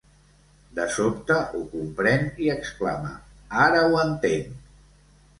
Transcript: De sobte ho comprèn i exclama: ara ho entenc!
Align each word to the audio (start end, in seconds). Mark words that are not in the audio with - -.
De 0.77 0.85
sobte 0.93 1.35
ho 1.59 1.59
comprèn 1.73 2.25
i 2.45 2.49
exclama: 2.53 3.11
ara 3.65 3.83
ho 3.91 4.01
entenc! 4.05 4.57